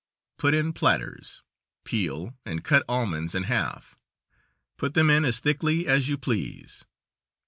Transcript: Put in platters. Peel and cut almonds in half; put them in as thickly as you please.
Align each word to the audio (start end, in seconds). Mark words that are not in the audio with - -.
Put 0.39 0.55
in 0.55 0.73
platters. 0.73 1.43
Peel 1.83 2.35
and 2.43 2.63
cut 2.63 2.83
almonds 2.89 3.35
in 3.35 3.43
half; 3.43 3.99
put 4.75 4.95
them 4.95 5.11
in 5.11 5.23
as 5.23 5.39
thickly 5.39 5.85
as 5.85 6.09
you 6.09 6.17
please. 6.17 6.83